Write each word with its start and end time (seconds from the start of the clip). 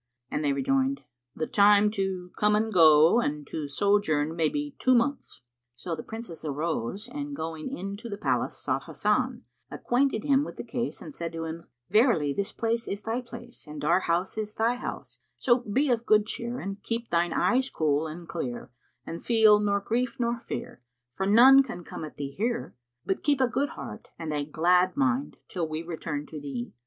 and 0.31 0.43
they 0.43 0.51
rejoined, 0.51 1.01
"The 1.35 1.45
time 1.45 1.91
to 1.91 2.31
come 2.35 2.55
and 2.55 2.73
go, 2.73 3.19
and 3.21 3.45
to 3.45 3.67
sojourn 3.67 4.35
may 4.35 4.49
be 4.49 4.75
two 4.79 4.95
months." 4.95 5.41
So 5.75 5.95
the 5.95 6.01
Princesses 6.01 6.43
arose 6.43 7.07
and 7.07 7.35
going 7.35 7.69
in 7.69 7.95
to 7.97 8.09
the 8.09 8.17
palace 8.17 8.57
sought 8.57 8.85
Hasan, 8.85 9.43
acquainted 9.69 10.23
him 10.23 10.43
with 10.43 10.55
the 10.57 10.63
case 10.63 11.03
and 11.03 11.13
said 11.13 11.31
to 11.33 11.43
him, 11.45 11.67
"Verily 11.91 12.33
this 12.33 12.51
place 12.51 12.87
is 12.87 13.03
thy 13.03 13.21
place 13.21 13.67
and 13.67 13.85
our 13.85 13.99
house 13.99 14.39
is 14.39 14.55
thy 14.55 14.73
house; 14.73 15.19
so 15.37 15.59
be 15.59 15.91
of 15.91 16.07
good 16.07 16.25
cheer 16.25 16.57
and 16.59 16.81
keep 16.81 17.11
thine 17.11 17.31
eyes 17.31 17.69
cool 17.69 18.07
and 18.07 18.27
clear 18.27 18.71
and 19.05 19.23
feel 19.23 19.59
nor 19.59 19.79
grief 19.79 20.19
nor 20.19 20.39
fear, 20.39 20.81
for 21.13 21.27
none 21.27 21.61
can 21.61 21.83
come 21.83 22.03
at 22.03 22.17
thee 22.17 22.31
here; 22.35 22.73
but 23.05 23.21
keep 23.21 23.39
a 23.39 23.47
good 23.47 23.69
heart 23.77 24.07
and 24.17 24.33
a 24.33 24.45
glad 24.45 24.97
mind, 24.97 25.37
till 25.47 25.67
we 25.67 25.83
return 25.83 26.25
to 26.25 26.41
thee. 26.41 26.73